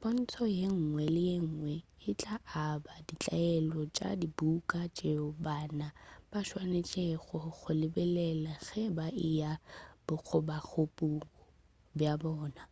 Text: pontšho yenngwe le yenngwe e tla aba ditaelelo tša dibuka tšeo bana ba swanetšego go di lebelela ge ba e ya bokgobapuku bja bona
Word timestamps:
pontšho 0.00 0.44
yenngwe 0.58 1.04
le 1.14 1.22
yenngwe 1.30 1.74
e 2.08 2.10
tla 2.20 2.36
aba 2.66 2.94
ditaelelo 3.06 3.80
tša 3.96 4.10
dibuka 4.20 4.80
tšeo 4.96 5.26
bana 5.44 5.88
ba 6.30 6.40
swanetšego 6.48 7.36
go 7.56 7.70
di 7.74 7.76
lebelela 7.80 8.52
ge 8.66 8.82
ba 8.96 9.06
e 9.26 9.26
ya 9.40 9.52
bokgobapuku 10.06 11.10
bja 11.96 12.12
bona 12.22 12.62